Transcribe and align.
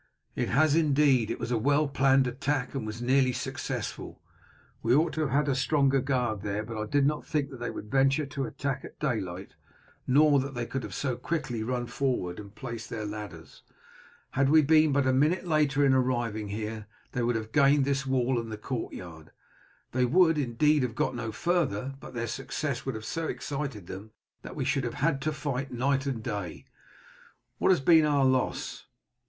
"It 0.35 0.49
has 0.49 0.73
indeed. 0.73 1.29
It 1.29 1.39
was 1.39 1.51
a 1.51 1.59
well 1.59 1.87
planned 1.87 2.25
attack, 2.25 2.73
and 2.73 2.87
was 2.87 3.03
nearly 3.03 3.31
successful. 3.33 4.19
We 4.81 4.95
ought 4.95 5.13
to 5.13 5.21
have 5.21 5.29
had 5.29 5.47
a 5.47 5.53
stronger 5.53 5.99
guard 6.01 6.41
there; 6.41 6.63
but 6.63 6.75
I 6.75 6.87
did 6.87 7.05
not 7.05 7.23
think 7.23 7.51
that 7.51 7.59
they 7.59 7.69
would 7.69 7.91
venture 7.91 8.25
to 8.25 8.45
attack 8.45 8.83
at 8.83 8.99
daylight, 8.99 9.53
nor 10.07 10.39
that 10.39 10.55
they 10.55 10.65
could 10.65 10.81
have 10.81 10.95
so 10.95 11.15
quickly 11.15 11.61
run 11.61 11.85
forward 11.85 12.39
and 12.39 12.55
placed 12.55 12.89
their 12.89 13.05
ladders. 13.05 13.61
Had 14.31 14.49
we 14.49 14.63
been 14.63 14.91
but 14.91 15.05
a 15.05 15.13
minute 15.13 15.45
later 15.45 15.85
in 15.85 15.93
arriving 15.93 16.47
here 16.47 16.87
they 17.11 17.21
would 17.21 17.35
have 17.35 17.51
gained 17.51 17.85
this 17.85 18.03
wall 18.07 18.39
and 18.39 18.51
the 18.51 18.57
courtyard. 18.57 19.29
They 19.91 20.05
would, 20.05 20.35
indeed, 20.39 20.81
have 20.81 20.95
got 20.95 21.13
no 21.13 21.31
farther, 21.31 21.93
but 21.99 22.15
their 22.15 22.25
success 22.25 22.87
would 22.87 22.95
have 22.95 23.05
so 23.05 23.27
excited 23.27 23.85
them 23.85 24.13
that 24.41 24.55
we 24.55 24.65
should 24.65 24.83
have 24.83 24.95
had 24.95 25.21
to 25.21 25.31
fight 25.31 25.71
night 25.71 26.07
and 26.07 26.23
day. 26.23 26.65
What 27.59 27.69
has 27.69 27.81
been 27.81 28.03
our 28.07 28.25
loss?" 28.25 28.87